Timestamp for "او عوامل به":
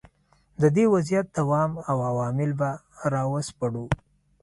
1.89-2.69